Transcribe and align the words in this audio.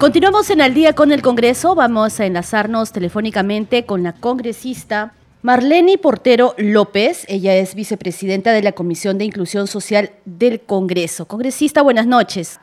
Continuamos 0.00 0.48
en 0.48 0.62
Al 0.62 0.72
día 0.72 0.94
con 0.94 1.12
el 1.12 1.20
Congreso. 1.20 1.74
Vamos 1.74 2.20
a 2.20 2.24
enlazarnos 2.24 2.90
telefónicamente 2.90 3.84
con 3.84 4.02
la 4.02 4.14
congresista 4.14 5.12
Marlene 5.42 5.98
Portero 5.98 6.54
López. 6.56 7.26
Ella 7.28 7.54
es 7.56 7.74
vicepresidenta 7.74 8.52
de 8.52 8.62
la 8.62 8.72
Comisión 8.72 9.18
de 9.18 9.26
Inclusión 9.26 9.66
Social 9.66 10.12
del 10.24 10.62
Congreso. 10.62 11.26
Congresista, 11.26 11.82
buenas 11.82 12.06
noches. 12.06 12.58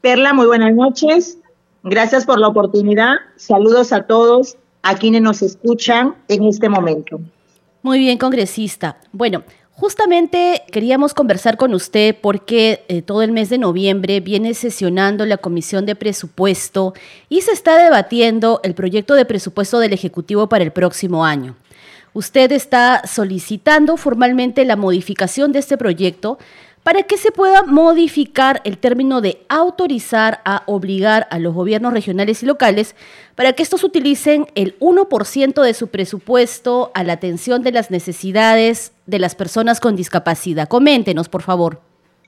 Perla, 0.00 0.32
muy 0.32 0.46
buenas 0.46 0.72
noches. 0.72 1.38
Gracias 1.82 2.24
por 2.24 2.38
la 2.38 2.46
oportunidad. 2.46 3.16
Saludos 3.34 3.92
a 3.92 4.06
todos, 4.06 4.56
a 4.82 4.94
quienes 4.94 5.22
nos 5.22 5.42
escuchan 5.42 6.14
en 6.28 6.44
este 6.44 6.68
momento. 6.68 7.18
Muy 7.82 7.98
bien, 7.98 8.16
congresista. 8.16 8.96
Bueno, 9.10 9.42
Justamente 9.80 10.62
queríamos 10.70 11.14
conversar 11.14 11.56
con 11.56 11.72
usted 11.72 12.14
porque 12.20 12.84
eh, 12.88 13.00
todo 13.00 13.22
el 13.22 13.32
mes 13.32 13.48
de 13.48 13.56
noviembre 13.56 14.20
viene 14.20 14.52
sesionando 14.52 15.24
la 15.24 15.38
Comisión 15.38 15.86
de 15.86 15.94
Presupuesto 15.94 16.92
y 17.30 17.40
se 17.40 17.52
está 17.52 17.82
debatiendo 17.82 18.60
el 18.62 18.74
proyecto 18.74 19.14
de 19.14 19.24
presupuesto 19.24 19.78
del 19.78 19.94
Ejecutivo 19.94 20.50
para 20.50 20.64
el 20.64 20.70
próximo 20.70 21.24
año. 21.24 21.56
Usted 22.12 22.52
está 22.52 23.06
solicitando 23.06 23.96
formalmente 23.96 24.66
la 24.66 24.76
modificación 24.76 25.50
de 25.50 25.60
este 25.60 25.78
proyecto 25.78 26.38
para 26.82 27.02
que 27.02 27.18
se 27.18 27.30
pueda 27.30 27.62
modificar 27.62 28.62
el 28.64 28.78
término 28.78 29.20
de 29.20 29.44
autorizar 29.48 30.40
a 30.44 30.62
obligar 30.66 31.28
a 31.30 31.38
los 31.38 31.54
gobiernos 31.54 31.92
regionales 31.92 32.42
y 32.42 32.46
locales 32.46 32.94
para 33.34 33.52
que 33.52 33.62
estos 33.62 33.84
utilicen 33.84 34.46
el 34.54 34.78
1% 34.78 35.62
de 35.62 35.74
su 35.74 35.88
presupuesto 35.88 36.90
a 36.94 37.04
la 37.04 37.14
atención 37.14 37.62
de 37.62 37.72
las 37.72 37.90
necesidades 37.90 38.92
de 39.06 39.18
las 39.18 39.34
personas 39.34 39.80
con 39.80 39.94
discapacidad. 39.94 40.68
Coméntenos, 40.68 41.28
por 41.28 41.42
favor. 41.42 41.82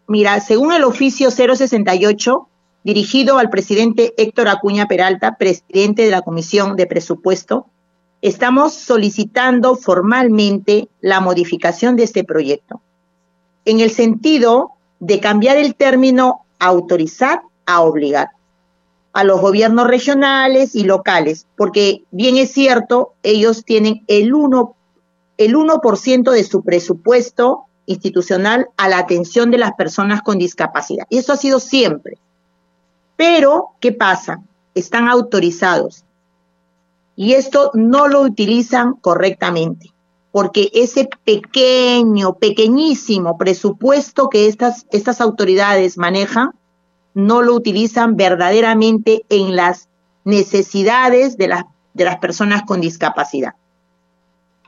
Mira, 0.07 0.39
según 0.41 0.73
el 0.73 0.85
oficio 0.85 1.31
068, 1.31 2.49
dirigido 2.85 3.39
al 3.39 3.49
presidente 3.49 4.13
Héctor 4.19 4.49
Acuña 4.49 4.87
Peralta, 4.87 5.37
presidente 5.39 6.03
de 6.03 6.11
la 6.11 6.23
Comisión 6.23 6.77
de 6.77 6.87
Presupuesto, 6.87 7.67
estamos 8.21 8.75
solicitando 8.75 9.77
formalmente 9.77 10.89
la 11.01 11.21
modificación 11.21 11.97
de 11.97 12.05
este 12.05 12.25
proyecto 12.25 12.83
en 13.65 13.81
el 13.81 13.91
sentido 13.91 14.73
de 15.01 15.21
cambiar 15.21 15.57
el 15.57 15.75
término 15.75 16.45
autorizar 16.59 17.43
a 17.67 17.81
obligar 17.81 18.31
a 19.13 19.25
los 19.25 19.41
gobiernos 19.41 19.87
regionales 19.89 20.75
y 20.75 20.85
locales, 20.85 21.47
porque 21.57 22.05
bien 22.11 22.37
es 22.37 22.53
cierto, 22.53 23.13
ellos 23.23 23.65
tienen 23.65 24.05
el 24.07 24.33
1%, 24.33 24.75
el 25.39 25.57
1 25.57 25.81
de 26.33 26.45
su 26.45 26.63
presupuesto 26.63 27.65
institucional 27.87 28.69
a 28.77 28.89
la 28.89 28.99
atención 28.99 29.51
de 29.51 29.59
las 29.59 29.73
personas 29.73 30.23
con 30.23 30.39
discapacidad. 30.39 31.07
Y 31.11 31.19
eso 31.19 31.33
ha 31.33 31.37
sido 31.37 31.61
siempre. 31.61 32.17
Pero, 33.17 33.71
¿qué 33.81 33.93
pasa? 33.93 34.41
Están 34.75 35.09
autorizados. 35.09 36.05
Y 37.17 37.35
esto 37.35 37.71
no 37.75 38.09
lo 38.09 38.23
utilizan 38.23 38.95
correctamente 38.95 39.93
porque 40.33 40.71
ese 40.73 41.09
pequeño, 41.25 42.35
pequeñísimo 42.35 43.37
presupuesto 43.37 44.31
que 44.31 44.49
estas, 44.49 44.87
estas 44.91 45.21
autoridades 45.21 45.99
manejan, 45.99 46.53
no 47.15 47.43
lo 47.43 47.55
utilizan 47.55 48.17
verdaderamente 48.17 49.25
en 49.29 49.55
las 49.55 49.91
necesidades 50.25 51.37
de 51.37 51.49
las, 51.49 51.65
de 51.93 52.05
las 52.05 52.17
personas 52.17 52.63
con 52.63 52.81
discapacidad. 52.81 53.55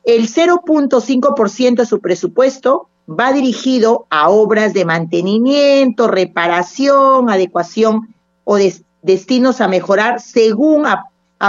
El 0.04 0.28
0.5% 0.28 1.76
de 1.76 1.86
su 1.86 2.00
presupuesto 2.00 2.88
va 3.08 3.32
dirigido 3.32 4.06
a 4.10 4.28
obras 4.28 4.74
de 4.74 4.84
mantenimiento, 4.84 6.08
reparación, 6.08 7.30
adecuación 7.30 8.14
o 8.44 8.58
destinos 9.00 9.62
a 9.62 9.68
mejorar 9.68 10.20
según 10.20 10.86
a 10.86 11.06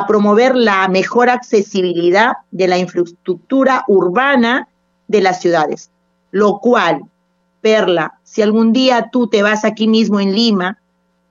promover 0.07 0.55
la 0.55 0.87
mejor 0.87 1.29
accesibilidad 1.29 2.33
de 2.51 2.67
la 2.67 2.77
infraestructura 2.77 3.83
urbana 3.87 4.67
de 5.07 5.21
las 5.21 5.41
ciudades, 5.41 5.89
lo 6.31 6.59
cual, 6.59 7.03
Perla, 7.61 8.19
si 8.23 8.41
algún 8.41 8.73
día 8.73 9.09
tú 9.11 9.27
te 9.27 9.43
vas 9.43 9.63
aquí 9.63 9.87
mismo 9.87 10.19
en 10.19 10.33
Lima, 10.33 10.79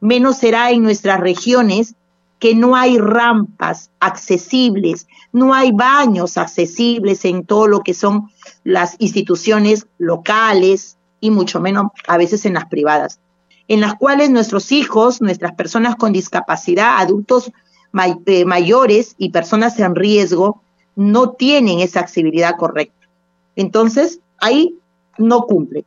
menos 0.00 0.38
será 0.38 0.70
en 0.70 0.82
nuestras 0.82 1.20
regiones 1.20 1.94
que 2.38 2.54
no 2.54 2.76
hay 2.76 2.98
rampas 2.98 3.90
accesibles, 4.00 5.06
no 5.32 5.54
hay 5.54 5.72
baños 5.72 6.36
accesibles 6.36 7.24
en 7.24 7.44
todo 7.44 7.68
lo 7.68 7.80
que 7.80 7.94
son 7.94 8.30
las 8.64 8.96
instituciones 8.98 9.86
locales 9.98 10.96
y 11.20 11.30
mucho 11.30 11.60
menos 11.60 11.86
a 12.06 12.18
veces 12.18 12.44
en 12.44 12.54
las 12.54 12.66
privadas, 12.66 13.18
en 13.68 13.80
las 13.80 13.94
cuales 13.94 14.30
nuestros 14.30 14.72
hijos, 14.72 15.22
nuestras 15.22 15.54
personas 15.54 15.96
con 15.96 16.12
discapacidad, 16.12 16.98
adultos 16.98 17.50
eh, 18.26 18.44
mayores 18.44 19.14
y 19.18 19.30
personas 19.30 19.78
en 19.78 19.94
riesgo 19.94 20.62
no 20.96 21.30
tienen 21.30 21.80
esa 21.80 22.00
accesibilidad 22.00 22.56
correcta. 22.56 23.08
Entonces, 23.56 24.20
ahí 24.40 24.76
no 25.18 25.42
cumple. 25.42 25.84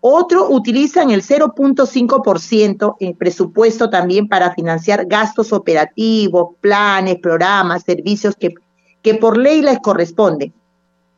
Otro 0.00 0.48
utilizan 0.50 1.10
el 1.10 1.22
0.5% 1.22 2.96
en 3.00 3.16
presupuesto 3.16 3.90
también 3.90 4.28
para 4.28 4.54
financiar 4.54 5.06
gastos 5.06 5.52
operativos, 5.52 6.54
planes, 6.60 7.18
programas, 7.18 7.82
servicios 7.82 8.36
que, 8.36 8.54
que 9.02 9.14
por 9.14 9.36
ley 9.36 9.62
les 9.62 9.80
corresponde, 9.80 10.52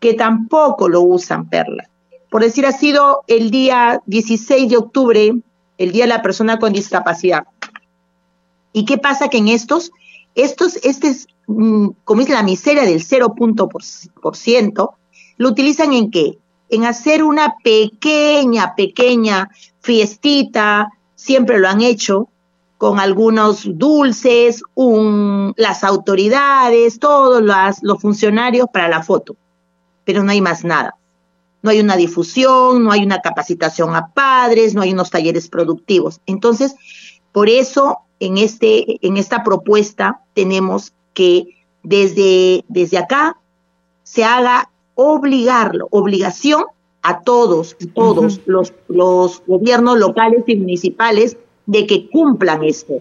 que 0.00 0.15
tampoco 0.15 0.88
lo 0.88 1.03
usan, 1.03 1.49
Perla. 1.49 1.88
Por 2.31 2.43
decir, 2.43 2.66
ha 2.66 2.72
sido 2.72 3.25
el 3.26 3.50
día 3.50 4.03
16 4.06 4.70
de 4.70 4.76
octubre, 4.76 5.34
el 5.78 5.93
Día 5.93 6.05
de 6.05 6.09
la 6.09 6.22
Persona 6.22 6.59
con 6.59 6.72
Discapacidad. 6.72 7.44
¿Y 8.72 8.84
qué 8.84 8.99
pasa? 8.99 9.28
Que 9.28 9.38
en 9.38 9.49
estos 9.49 9.91
estos, 10.38 10.76
este 10.82 11.09
es, 11.09 11.26
mm, 11.47 11.88
como 12.04 12.22
es 12.22 12.28
la 12.28 12.43
miseria 12.43 12.84
del 12.84 13.03
0.% 13.03 14.94
lo 15.37 15.49
utilizan 15.49 15.93
en 15.93 16.10
qué? 16.10 16.38
En 16.69 16.84
hacer 16.84 17.22
una 17.25 17.56
pequeña, 17.62 18.75
pequeña 18.75 19.49
fiestita, 19.81 20.93
siempre 21.15 21.59
lo 21.59 21.69
han 21.69 21.81
hecho, 21.81 22.28
con 22.76 23.00
algunos 23.00 23.62
dulces, 23.65 24.62
las 25.56 25.82
autoridades, 25.82 27.00
todos 27.00 27.43
los 27.82 28.00
funcionarios 28.00 28.69
para 28.72 28.88
la 28.88 29.03
foto, 29.03 29.34
pero 30.05 30.22
no 30.22 30.31
hay 30.31 30.41
más 30.41 30.65
nada. 30.65 30.94
No 31.60 31.70
hay 31.70 31.81
una 31.81 31.97
difusión, 31.97 32.84
no 32.84 32.93
hay 32.93 33.03
una 33.03 33.20
capacitación 33.20 33.97
a 33.97 34.12
padres, 34.12 34.76
no 34.76 34.82
hay 34.82 34.93
unos 34.93 35.10
talleres 35.10 35.49
productivos. 35.49 36.20
Entonces, 36.26 36.76
por 37.32 37.49
eso 37.49 38.03
en, 38.21 38.39
este, 38.39 39.06
en 39.06 39.17
esta 39.17 39.43
propuesta 39.43 40.21
tenemos 40.34 40.93
que 41.15 41.56
desde, 41.83 42.65
desde 42.69 42.99
acá 42.99 43.39
se 44.03 44.25
haga 44.25 44.71
obligarlo, 44.95 45.89
obligación 45.91 46.65
a 47.03 47.21
todos, 47.21 47.77
todos 47.95 48.41
los, 48.47 48.73
los 48.89 49.43
gobiernos 49.47 49.99
locales 49.99 50.45
y 50.47 50.56
municipales 50.56 51.37
de 51.67 51.87
que 51.87 52.09
cumplan 52.11 52.65
esto. 52.65 52.95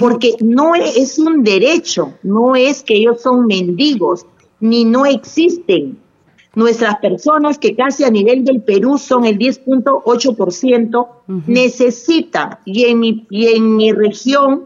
Porque 0.00 0.34
no 0.40 0.74
es 0.74 1.16
un 1.20 1.44
derecho, 1.44 2.14
no 2.24 2.56
es 2.56 2.82
que 2.82 2.94
ellos 2.94 3.22
son 3.22 3.46
mendigos, 3.46 4.26
ni 4.58 4.84
no 4.84 5.06
existen 5.06 5.98
nuestras 6.56 6.96
personas, 7.00 7.58
que 7.58 7.76
casi 7.76 8.02
a 8.02 8.10
nivel 8.10 8.42
del 8.42 8.62
Perú 8.62 8.96
son 8.96 9.26
el 9.26 9.38
10.8%, 9.38 11.06
necesitan, 11.46 12.58
y 12.64 12.86
en, 12.86 12.98
mi, 12.98 13.26
y 13.28 13.48
en 13.48 13.76
mi 13.76 13.92
región 13.92 14.64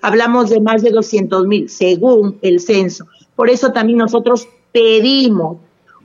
hablamos 0.00 0.50
de 0.50 0.60
más 0.60 0.82
de 0.82 0.90
200 0.90 1.46
mil, 1.48 1.68
según 1.68 2.38
el 2.42 2.60
censo. 2.60 3.06
Por 3.34 3.50
eso 3.50 3.72
también 3.72 3.98
nosotros 3.98 4.48
pedimos 4.70 5.56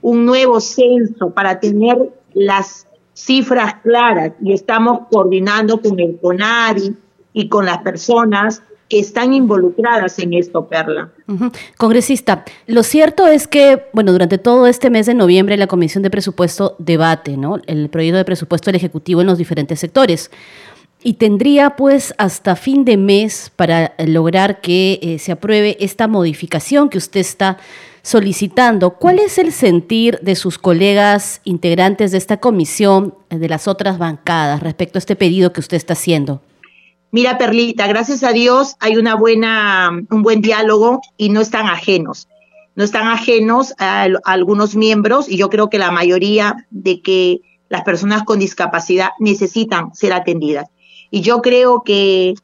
un 0.02 0.26
nuevo 0.26 0.60
censo 0.60 1.30
para 1.30 1.60
tener 1.60 1.96
las 2.34 2.88
cifras 3.14 3.74
claras 3.84 4.32
y 4.42 4.52
estamos 4.52 5.02
coordinando 5.08 5.80
con 5.80 6.00
el 6.00 6.18
CONARI 6.20 6.96
y 7.32 7.48
con 7.48 7.64
las 7.64 7.78
personas 7.78 8.60
que 8.88 8.98
están 8.98 9.34
involucradas 9.34 10.18
en 10.18 10.32
esto, 10.32 10.66
Perla. 10.66 11.10
Congresista, 11.76 12.44
lo 12.66 12.82
cierto 12.82 13.26
es 13.26 13.46
que, 13.46 13.84
bueno, 13.92 14.12
durante 14.12 14.38
todo 14.38 14.66
este 14.66 14.88
mes 14.88 15.06
de 15.06 15.14
noviembre 15.14 15.56
la 15.56 15.66
Comisión 15.66 16.02
de 16.02 16.10
Presupuesto 16.10 16.74
debate, 16.78 17.36
¿no? 17.36 17.60
El 17.66 17.90
proyecto 17.90 18.16
de 18.16 18.24
presupuesto 18.24 18.66
del 18.70 18.76
Ejecutivo 18.76 19.20
en 19.20 19.26
los 19.26 19.38
diferentes 19.38 19.78
sectores. 19.80 20.30
Y 21.02 21.14
tendría 21.14 21.76
pues 21.76 22.14
hasta 22.18 22.56
fin 22.56 22.84
de 22.84 22.96
mes 22.96 23.52
para 23.54 23.94
lograr 23.98 24.60
que 24.60 24.98
eh, 25.00 25.18
se 25.18 25.32
apruebe 25.32 25.76
esta 25.80 26.08
modificación 26.08 26.88
que 26.88 26.98
usted 26.98 27.20
está 27.20 27.58
solicitando. 28.02 28.94
¿Cuál 28.94 29.18
es 29.18 29.38
el 29.38 29.52
sentir 29.52 30.18
de 30.22 30.34
sus 30.34 30.58
colegas 30.58 31.40
integrantes 31.44 32.10
de 32.10 32.18
esta 32.18 32.38
comisión, 32.38 33.14
de 33.28 33.48
las 33.48 33.68
otras 33.68 33.98
bancadas, 33.98 34.62
respecto 34.62 34.96
a 34.96 35.00
este 35.00 35.14
pedido 35.14 35.52
que 35.52 35.60
usted 35.60 35.76
está 35.76 35.92
haciendo? 35.92 36.40
Mira, 37.10 37.38
Perlita, 37.38 37.86
gracias 37.86 38.22
a 38.22 38.32
Dios 38.32 38.76
hay 38.80 38.98
una 38.98 39.14
buena, 39.14 39.90
un 40.10 40.22
buen 40.22 40.42
diálogo 40.42 41.00
y 41.16 41.30
no 41.30 41.40
están 41.40 41.66
ajenos. 41.66 42.28
No 42.74 42.84
están 42.84 43.08
ajenos 43.08 43.72
a, 43.78 44.06
algunos 44.24 44.76
miembros 44.76 45.28
y 45.28 45.38
yo 45.38 45.48
creo 45.48 45.70
que 45.70 45.78
la 45.78 45.90
mayoría 45.90 46.66
de 46.70 47.00
que 47.00 47.40
las 47.70 47.82
personas 47.82 48.24
con 48.24 48.38
discapacidad 48.38 49.10
necesitan 49.18 49.94
ser 49.94 50.12
atendidas. 50.12 50.68
Y 51.10 51.22
yo 51.22 51.40
creo 51.40 51.82
que 51.82 52.34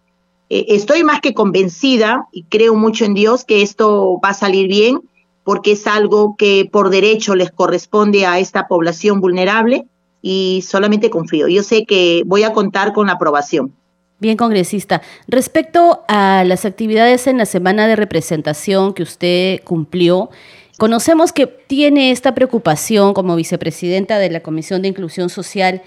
eh, 0.49 0.67
estoy 0.69 1.05
más 1.05 1.21
que 1.21 1.35
convencida 1.35 2.27
y 2.33 2.45
creo 2.45 2.75
mucho 2.75 3.05
en 3.05 3.13
Dios 3.13 3.45
que 3.45 3.61
esto 3.61 4.19
va 4.25 4.31
a 4.31 4.35
salir 4.35 4.67
bien 4.67 5.03
porque 5.45 5.73
es 5.73 5.87
algo 5.87 6.37
que 6.37 6.67
por 6.73 6.89
derecho 6.89 7.35
les 7.35 7.51
corresponde 7.51 8.25
a 8.25 8.39
esta 8.39 8.67
población 8.67 9.21
vulnerable 9.21 9.87
y 10.23 10.65
solamente 10.67 11.11
confío. 11.11 11.49
Yo 11.49 11.63
sé 11.63 11.85
que 11.85 12.23
voy 12.25 12.45
a 12.45 12.55
contar 12.55 12.95
con 12.95 13.09
la 13.09 13.13
aprobación. 13.13 13.75
Bien, 14.21 14.37
congresista. 14.37 15.03
Respecto 15.27 16.05
a 16.07 16.45
las 16.45 16.65
actividades 16.65 17.27
en 17.27 17.37
la 17.37 17.47
semana 17.47 17.89
de 17.89 17.97
representación 17.97 18.95
que 18.95 19.03
usted 19.03 19.61
cumplió, 19.65 20.31
conocemos 20.79 21.33
que 21.33 21.47
tiene 21.47 22.13
esta 22.13 22.35
preocupación 22.35 23.13
como 23.13 23.35
vicepresidenta 23.35 24.19
de 24.19 24.31
la 24.31 24.41
Comisión 24.41 24.83
de 24.83 24.89
Inclusión 24.89 25.31
Social 25.31 25.83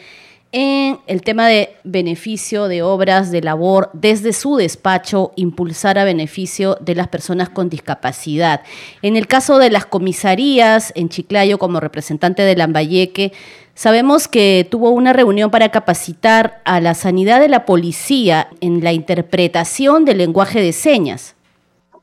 en 0.52 1.00
el 1.08 1.22
tema 1.22 1.48
de 1.48 1.76
beneficio 1.84 2.68
de 2.68 2.82
obras 2.82 3.32
de 3.32 3.42
labor 3.42 3.90
desde 3.94 4.34
su 4.34 4.56
despacho, 4.56 5.32
impulsar 5.36 6.00
a 6.00 6.06
beneficio 6.06 6.78
de 6.80 6.96
las 6.96 7.08
personas 7.10 7.50
con 7.50 7.70
discapacidad. 7.70 8.62
En 9.02 9.18
el 9.18 9.28
caso 9.28 9.58
de 9.60 9.70
las 9.70 9.86
comisarías 9.86 10.94
en 10.96 11.10
Chiclayo, 11.10 11.58
como 11.58 11.80
representante 11.80 12.44
de 12.44 12.56
Lambayeque, 12.56 13.34
sabemos 13.76 14.28
que 14.28 14.68
tuvo 14.70 14.92
una 14.92 15.14
reunión 15.14 15.52
para 15.52 15.70
capacitar 15.70 16.62
a 16.66 16.80
la 16.80 16.94
sanidad 16.94 17.42
de 17.42 17.50
la 17.50 17.66
policía 17.66 18.50
en 18.62 18.84
la 18.84 18.94
interpretación 18.94 20.06
del 20.06 20.20
lenguaje 20.20 20.62
de 20.62 20.72
señas. 20.72 21.36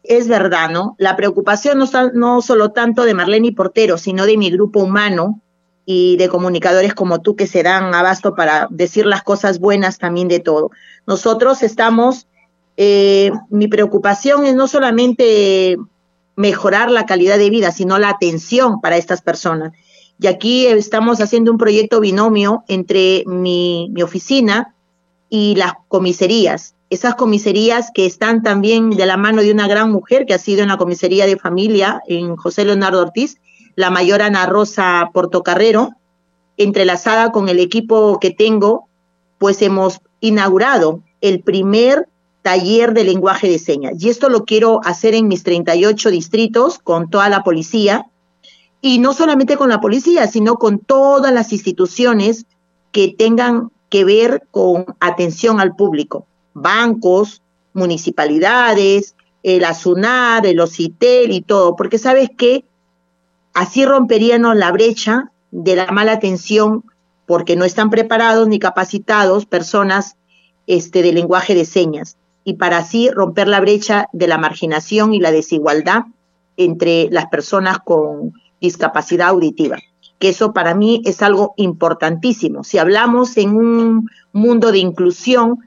Es 0.02 0.28
verdad, 0.28 0.68
¿no? 0.68 0.96
La 0.98 1.16
preocupación 1.16 1.78
no, 1.78 1.86
no 2.12 2.42
solo 2.42 2.72
tanto 2.72 3.04
de 3.04 3.14
Marlene 3.14 3.48
y 3.48 3.52
Portero, 3.52 3.96
sino 3.96 4.26
de 4.26 4.36
mi 4.36 4.50
grupo 4.50 4.80
humano, 4.80 5.40
y 5.86 6.16
de 6.16 6.28
comunicadores 6.28 6.94
como 6.94 7.20
tú 7.20 7.36
que 7.36 7.46
se 7.46 7.62
dan 7.62 7.94
abasto 7.94 8.34
para 8.34 8.68
decir 8.70 9.06
las 9.06 9.22
cosas 9.22 9.58
buenas 9.58 9.98
también 9.98 10.28
de 10.28 10.40
todo. 10.40 10.70
Nosotros 11.06 11.62
estamos, 11.62 12.26
eh, 12.76 13.30
mi 13.50 13.68
preocupación 13.68 14.46
es 14.46 14.54
no 14.54 14.66
solamente 14.66 15.76
mejorar 16.36 16.90
la 16.90 17.06
calidad 17.06 17.38
de 17.38 17.50
vida, 17.50 17.70
sino 17.70 17.98
la 17.98 18.08
atención 18.08 18.80
para 18.80 18.96
estas 18.96 19.22
personas. 19.22 19.72
Y 20.18 20.26
aquí 20.26 20.66
estamos 20.66 21.20
haciendo 21.20 21.50
un 21.50 21.58
proyecto 21.58 22.00
binomio 22.00 22.64
entre 22.68 23.24
mi, 23.26 23.88
mi 23.92 24.02
oficina 24.02 24.74
y 25.28 25.54
las 25.56 25.72
comisarías. 25.88 26.74
Esas 26.90 27.14
comisarías 27.16 27.90
que 27.92 28.06
están 28.06 28.42
también 28.42 28.90
de 28.90 29.06
la 29.06 29.16
mano 29.16 29.42
de 29.42 29.50
una 29.50 29.66
gran 29.66 29.90
mujer 29.90 30.26
que 30.26 30.34
ha 30.34 30.38
sido 30.38 30.62
en 30.62 30.68
la 30.68 30.76
comisaría 30.76 31.26
de 31.26 31.36
familia 31.36 32.02
en 32.06 32.36
José 32.36 32.64
Leonardo 32.64 33.02
Ortiz, 33.02 33.38
la 33.76 33.90
mayor 33.90 34.22
Ana 34.22 34.46
Rosa 34.46 35.10
Portocarrero, 35.12 35.90
entrelazada 36.56 37.32
con 37.32 37.48
el 37.48 37.58
equipo 37.58 38.18
que 38.20 38.30
tengo, 38.30 38.88
pues 39.38 39.60
hemos 39.62 40.00
inaugurado 40.20 41.02
el 41.20 41.40
primer 41.40 42.08
taller 42.42 42.92
de 42.92 43.04
lenguaje 43.04 43.48
de 43.48 43.58
señas. 43.58 43.94
Y 43.98 44.10
esto 44.10 44.28
lo 44.28 44.44
quiero 44.44 44.80
hacer 44.84 45.14
en 45.14 45.28
mis 45.28 45.42
38 45.42 46.10
distritos 46.10 46.78
con 46.78 47.08
toda 47.08 47.28
la 47.28 47.42
policía. 47.42 48.06
Y 48.80 48.98
no 48.98 49.14
solamente 49.14 49.56
con 49.56 49.70
la 49.70 49.80
policía, 49.80 50.26
sino 50.26 50.56
con 50.56 50.78
todas 50.78 51.32
las 51.32 51.52
instituciones 51.52 52.44
que 52.92 53.14
tengan 53.16 53.70
que 53.88 54.04
ver 54.04 54.42
con 54.50 54.84
atención 55.00 55.58
al 55.58 55.74
público. 55.74 56.26
Bancos, 56.52 57.40
municipalidades, 57.72 59.16
el 59.42 59.64
ASUNAR, 59.64 60.46
el 60.46 60.60
OCITEL 60.60 61.32
y 61.32 61.40
todo. 61.40 61.76
Porque 61.76 61.98
sabes 61.98 62.28
que 62.36 62.64
Así 63.54 63.84
romperíamos 63.84 64.56
la 64.56 64.72
brecha 64.72 65.30
de 65.52 65.76
la 65.76 65.86
mala 65.92 66.12
atención 66.12 66.84
porque 67.26 67.56
no 67.56 67.64
están 67.64 67.88
preparados 67.88 68.48
ni 68.48 68.58
capacitados 68.58 69.46
personas 69.46 70.16
este, 70.66 71.02
de 71.02 71.12
lenguaje 71.12 71.54
de 71.54 71.64
señas 71.64 72.16
y 72.42 72.54
para 72.54 72.78
así 72.78 73.10
romper 73.10 73.48
la 73.48 73.60
brecha 73.60 74.08
de 74.12 74.26
la 74.26 74.38
marginación 74.38 75.14
y 75.14 75.20
la 75.20 75.30
desigualdad 75.30 76.04
entre 76.56 77.08
las 77.10 77.26
personas 77.26 77.78
con 77.78 78.34
discapacidad 78.60 79.28
auditiva, 79.28 79.78
que 80.18 80.30
eso 80.30 80.52
para 80.52 80.74
mí 80.74 81.02
es 81.04 81.22
algo 81.22 81.54
importantísimo. 81.56 82.64
Si 82.64 82.78
hablamos 82.78 83.36
en 83.36 83.56
un 83.56 84.10
mundo 84.32 84.72
de 84.72 84.78
inclusión, 84.78 85.60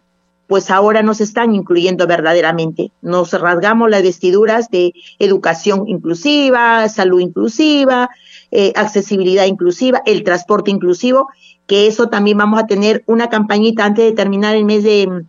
pues 0.47 0.71
ahora 0.71 1.03
nos 1.03 1.21
están 1.21 1.53
incluyendo 1.53 2.07
verdaderamente. 2.07 2.91
Nos 3.01 3.33
rasgamos 3.33 3.89
las 3.89 4.01
vestiduras 4.01 4.69
de 4.69 4.93
educación 5.19 5.87
inclusiva, 5.87 6.87
salud 6.87 7.19
inclusiva, 7.19 8.09
eh, 8.51 8.71
accesibilidad 8.75 9.45
inclusiva, 9.45 10.01
el 10.05 10.23
transporte 10.23 10.71
inclusivo, 10.71 11.27
que 11.67 11.87
eso 11.87 12.07
también 12.07 12.37
vamos 12.37 12.59
a 12.61 12.65
tener 12.65 13.03
una 13.05 13.29
campañita 13.29 13.83
antes 13.83 14.05
de 14.05 14.13
terminar 14.13 14.55
el 14.55 14.63
mes 14.63 14.83
de, 14.83 15.25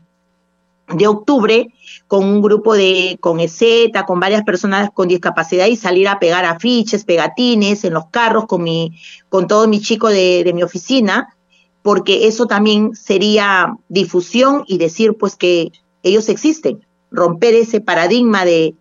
de 0.94 1.06
octubre 1.08 1.74
con 2.06 2.24
un 2.24 2.40
grupo 2.40 2.74
de, 2.74 3.18
con 3.20 3.40
EZ, 3.40 3.90
con 4.06 4.20
varias 4.20 4.44
personas 4.44 4.90
con 4.94 5.08
discapacidad 5.08 5.66
y 5.66 5.74
salir 5.74 6.06
a 6.06 6.20
pegar 6.20 6.44
afiches, 6.44 7.04
pegatines 7.04 7.84
en 7.84 7.94
los 7.94 8.06
carros 8.06 8.46
con 8.46 8.62
mi, 8.62 8.96
con 9.28 9.48
todo 9.48 9.66
mi 9.66 9.80
chico 9.80 10.08
de, 10.08 10.44
de 10.44 10.52
mi 10.52 10.62
oficina, 10.62 11.34
porque 11.82 12.26
eso 12.26 12.46
también 12.46 12.94
sería 12.94 13.76
difusión 13.88 14.64
y 14.66 14.78
decir 14.78 15.16
pues 15.18 15.36
que 15.36 15.72
ellos 16.02 16.28
existen, 16.28 16.84
romper 17.10 17.54
ese 17.54 17.80
paradigma 17.80 18.44
de 18.44 18.74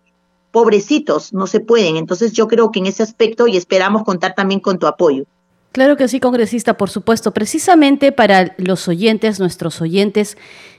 pobrecitos, 0.50 1.32
no 1.32 1.46
se 1.46 1.60
pueden. 1.60 1.96
Entonces 1.96 2.32
yo 2.32 2.48
creo 2.48 2.70
que 2.70 2.80
en 2.80 2.86
ese 2.86 3.02
aspecto 3.02 3.46
y 3.46 3.56
esperamos 3.56 4.04
contar 4.04 4.34
también 4.34 4.60
con 4.60 4.78
tu 4.78 4.86
apoyo. 4.86 5.24
Claro 5.72 5.96
que 5.96 6.08
sí, 6.08 6.18
congresista, 6.18 6.76
por 6.76 6.88
supuesto, 6.88 7.32
precisamente 7.32 8.10
para 8.10 8.54
los 8.56 8.88
oyentes, 8.88 9.38
nuestros 9.38 9.80
oyentes, 9.80 10.36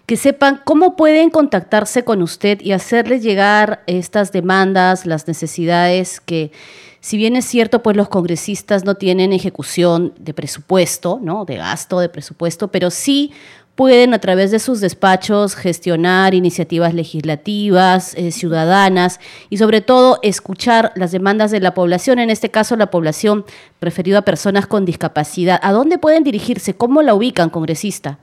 que 0.08 0.18
sepan 0.18 0.62
cómo 0.66 0.96
pueden 0.96 1.30
contactarse 1.30 2.04
con 2.04 2.24
usted 2.24 2.60
y 2.62 2.72
hacerles 2.72 3.22
llegar 3.22 3.84
estas 3.86 4.32
demandas, 4.32 5.06
las 5.06 5.28
necesidades 5.28 6.20
que 6.20 6.52
si 7.02 7.18
bien 7.18 7.36
es 7.36 7.46
cierto, 7.46 7.82
pues 7.82 7.96
los 7.96 8.10
congresistas 8.10 8.84
no 8.84 8.96
tienen 8.96 9.34
ejecución 9.34 10.14
de 10.20 10.34
presupuesto, 10.34 11.20
¿no? 11.22 11.46
De 11.46 11.56
gasto, 11.56 12.00
de 12.00 12.10
presupuesto, 12.10 12.70
pero 12.70 12.92
sí 12.92 13.32
pueden 13.80 14.14
a 14.14 14.20
través 14.20 14.52
de 14.52 14.60
sus 14.60 14.82
despachos 14.82 15.56
gestionar 15.56 16.34
iniciativas 16.34 16.94
legislativas, 16.94 18.14
eh, 18.16 18.34
ciudadanas 18.34 19.22
y 19.50 19.56
sobre 19.56 19.80
todo 19.80 20.20
escuchar 20.22 20.92
las 20.96 21.14
demandas 21.14 21.50
de 21.52 21.62
la 21.62 21.74
población, 21.74 22.20
en 22.20 22.30
este 22.30 22.52
caso 22.52 22.76
la 22.76 22.92
población 22.92 23.46
referida 23.80 24.18
a 24.18 24.24
personas 24.24 24.68
con 24.68 24.84
discapacidad. 24.84 25.62
¿A 25.64 25.72
dónde 25.72 25.98
pueden 25.98 26.26
dirigirse? 26.26 26.74
¿Cómo 26.74 27.02
la 27.02 27.14
ubican, 27.14 27.50
congresista? 27.50 28.20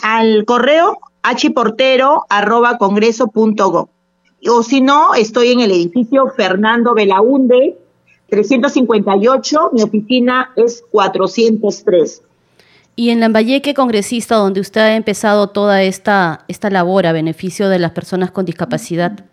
Al 0.00 0.44
correo 0.44 0.98
hportero.congreso.go. 1.24 3.88
O 4.46 4.62
si 4.62 4.80
no, 4.80 5.14
estoy 5.14 5.50
en 5.50 5.60
el 5.60 5.72
edificio 5.72 6.28
Fernando 6.36 6.94
Belaunde, 6.94 7.76
358, 8.28 9.70
mi 9.72 9.82
oficina 9.82 10.52
es 10.56 10.82
403. 10.90 12.22
Y 12.96 13.10
en 13.10 13.20
Lambayeque, 13.20 13.74
congresista, 13.74 14.36
donde 14.36 14.60
usted 14.60 14.80
ha 14.80 14.96
empezado 14.96 15.48
toda 15.48 15.82
esta, 15.82 16.44
esta 16.48 16.70
labor 16.70 17.06
a 17.06 17.12
beneficio 17.12 17.68
de 17.68 17.78
las 17.78 17.92
personas 17.92 18.30
con 18.30 18.44
discapacidad. 18.44 19.24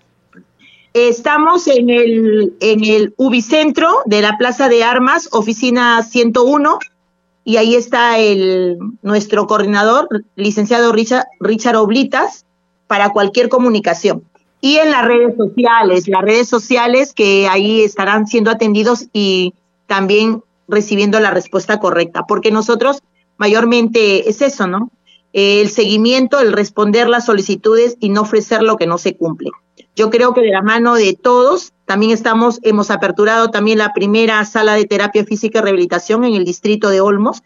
Estamos 0.93 1.67
en 1.67 1.89
el, 1.89 2.53
en 2.59 2.83
el 2.83 3.13
Ubicentro 3.17 3.87
de 4.05 4.21
la 4.21 4.37
Plaza 4.37 4.67
de 4.67 4.83
Armas, 4.83 5.29
oficina 5.31 6.01
101, 6.03 6.79
y 7.43 7.57
ahí 7.57 7.75
está 7.75 8.17
el, 8.17 8.77
nuestro 9.01 9.47
coordinador, 9.47 10.07
licenciado 10.35 10.91
Richard, 10.91 11.27
Richard 11.39 11.77
Oblitas, 11.77 12.45
para 12.87 13.09
cualquier 13.09 13.47
comunicación 13.47 14.23
y 14.61 14.77
en 14.77 14.91
las 14.91 15.05
redes 15.05 15.35
sociales, 15.35 16.07
las 16.07 16.21
redes 16.21 16.47
sociales 16.47 17.13
que 17.13 17.47
ahí 17.47 17.81
estarán 17.81 18.27
siendo 18.27 18.51
atendidos 18.51 19.07
y 19.11 19.55
también 19.87 20.43
recibiendo 20.67 21.19
la 21.19 21.31
respuesta 21.31 21.79
correcta, 21.79 22.25
porque 22.27 22.51
nosotros 22.51 23.01
mayormente 23.37 24.29
es 24.29 24.41
eso, 24.41 24.67
¿no? 24.67 24.91
El 25.33 25.69
seguimiento, 25.69 26.39
el 26.39 26.53
responder 26.53 27.09
las 27.09 27.25
solicitudes 27.25 27.97
y 27.99 28.09
no 28.09 28.21
ofrecer 28.21 28.61
lo 28.61 28.77
que 28.77 28.85
no 28.85 28.97
se 28.97 29.15
cumple. 29.15 29.49
Yo 29.95 30.09
creo 30.09 30.33
que 30.33 30.41
de 30.41 30.51
la 30.51 30.61
mano 30.61 30.93
de 30.93 31.13
todos, 31.13 31.73
también 31.85 32.11
estamos, 32.11 32.59
hemos 32.61 32.91
aperturado 32.91 33.49
también 33.49 33.79
la 33.79 33.93
primera 33.93 34.45
sala 34.45 34.75
de 34.75 34.85
terapia 34.85 35.25
física 35.25 35.59
y 35.59 35.61
rehabilitación 35.63 36.23
en 36.23 36.35
el 36.35 36.45
distrito 36.45 36.89
de 36.89 37.01
Olmos, 37.01 37.41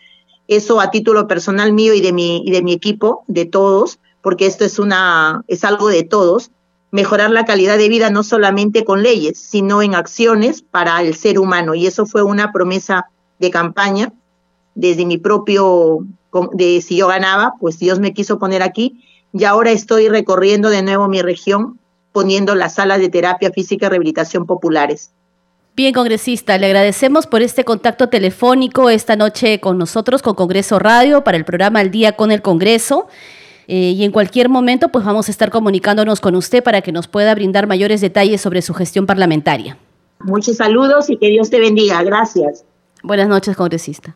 eso 0.48 0.82
a 0.82 0.92
título 0.92 1.28
personal 1.28 1.74
mío 1.74 1.94
y 1.94 2.02
de 2.02 2.12
mi, 2.12 2.44
y 2.46 2.52
de 2.52 2.62
mi 2.62 2.74
equipo, 2.74 3.24
de 3.28 3.46
todos, 3.46 4.00
porque 4.22 4.46
esto 4.48 4.66
es 4.66 4.80
una, 4.80 5.44
es 5.48 5.64
algo 5.64 5.88
de 5.88 6.04
todos 6.04 6.52
mejorar 6.96 7.30
la 7.30 7.44
calidad 7.44 7.78
de 7.78 7.90
vida 7.90 8.10
no 8.10 8.24
solamente 8.24 8.86
con 8.86 9.04
leyes, 9.04 9.38
sino 9.38 9.82
en 9.82 9.96
acciones 9.96 10.62
para 10.62 11.02
el 11.02 11.14
ser 11.14 11.40
humano. 11.40 11.76
Y 11.76 11.88
eso 11.88 12.06
fue 12.06 12.24
una 12.24 12.54
promesa 12.54 13.10
de 13.38 13.52
campaña 13.52 14.14
desde 14.76 15.06
mi 15.06 15.18
propio, 15.18 16.06
de 16.54 16.82
si 16.82 16.96
yo 16.96 17.08
ganaba, 17.08 17.56
pues 17.60 17.80
Dios 17.80 18.00
me 18.00 18.14
quiso 18.14 18.40
poner 18.40 18.64
aquí. 18.64 19.04
Y 19.34 19.44
ahora 19.44 19.72
estoy 19.72 20.08
recorriendo 20.08 20.70
de 20.70 20.84
nuevo 20.84 21.10
mi 21.10 21.22
región, 21.22 21.78
poniendo 22.14 22.56
las 22.56 22.76
salas 22.76 23.00
de 23.00 23.10
terapia 23.10 23.52
física 23.52 23.88
y 23.88 23.90
rehabilitación 23.90 24.46
populares. 24.46 25.12
Bien, 25.76 25.94
congresista, 25.94 26.58
le 26.58 26.68
agradecemos 26.68 27.28
por 27.28 27.42
este 27.42 27.66
contacto 27.66 28.08
telefónico 28.08 28.90
esta 28.90 29.18
noche 29.18 29.60
con 29.60 29.78
nosotros, 29.78 30.22
con 30.22 30.34
Congreso 30.34 30.80
Radio, 30.80 31.26
para 31.26 31.36
el 31.36 31.44
programa 31.44 31.82
Al 31.82 31.92
Día 31.92 32.14
con 32.14 32.32
el 32.32 32.42
Congreso. 32.42 33.08
Eh, 33.68 33.94
y 33.96 34.04
en 34.04 34.12
cualquier 34.12 34.50
momento 34.50 34.90
pues 34.90 35.06
vamos 35.06 35.28
a 35.28 35.32
estar 35.32 35.50
comunicándonos 35.50 36.20
con 36.20 36.36
usted 36.36 36.64
para 36.64 36.82
que 36.82 36.92
nos 36.92 37.08
pueda 37.08 37.34
brindar 37.36 37.68
mayores 37.68 38.02
detalles 38.02 38.42
sobre 38.42 38.62
su 38.62 38.74
gestión 38.74 39.06
parlamentaria. 39.06 39.78
Muchos 40.20 40.58
saludos 40.58 41.10
y 41.10 41.18
que 41.18 41.28
Dios 41.28 41.50
te 41.50 41.60
bendiga. 41.60 42.02
Gracias. 42.04 42.66
Buenas 43.04 43.28
noches, 43.28 43.56
congresista. 43.56 44.16